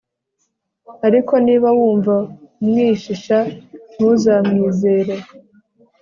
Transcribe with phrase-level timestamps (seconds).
[1.07, 2.13] ariko niba wumva
[2.61, 3.37] umwishisha,
[3.93, 5.15] ntuzamwizere